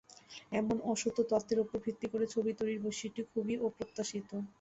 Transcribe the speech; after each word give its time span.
এমন 0.51 0.77
অসত্য 0.91 1.19
তথ্যের 1.31 1.59
ওপর 1.59 1.77
ভিত্তি 1.85 2.07
করে 2.09 2.25
ছবি 2.33 2.51
তৈরির 2.59 2.83
বিষয়টি 2.87 3.21
খুবই 3.31 3.55
অপ্রত্যাশিত। 3.67 4.29